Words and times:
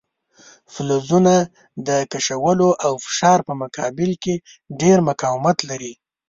فلزونه 0.73 1.33
د 1.87 1.89
کشولو 2.11 2.69
او 2.85 2.93
فشار 3.05 3.39
په 3.47 3.53
مقابل 3.61 4.11
کې 4.23 4.35
ډیر 4.81 4.97
مقاومت 5.09 5.57
لري. 5.69 5.93